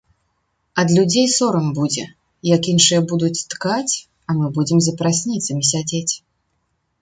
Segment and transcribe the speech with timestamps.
[0.83, 2.05] Ад людзей сорам будзе,
[2.55, 3.95] як іншыя будуць ткаць,
[4.27, 6.13] а мы будзем за прасніцамі сядзець.